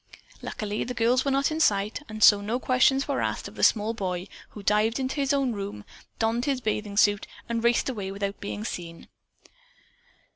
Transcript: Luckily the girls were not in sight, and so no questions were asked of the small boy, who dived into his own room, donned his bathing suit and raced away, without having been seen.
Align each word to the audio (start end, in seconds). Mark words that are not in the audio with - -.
Luckily 0.41 0.83
the 0.83 0.95
girls 0.95 1.23
were 1.23 1.29
not 1.29 1.51
in 1.51 1.59
sight, 1.59 2.01
and 2.09 2.23
so 2.23 2.41
no 2.41 2.59
questions 2.59 3.07
were 3.07 3.21
asked 3.21 3.47
of 3.47 3.53
the 3.53 3.61
small 3.61 3.93
boy, 3.93 4.27
who 4.49 4.63
dived 4.63 4.99
into 4.99 5.17
his 5.17 5.31
own 5.31 5.53
room, 5.53 5.85
donned 6.17 6.45
his 6.45 6.59
bathing 6.59 6.97
suit 6.97 7.27
and 7.47 7.63
raced 7.63 7.87
away, 7.87 8.11
without 8.11 8.29
having 8.41 8.61
been 8.61 8.65
seen. 8.65 9.09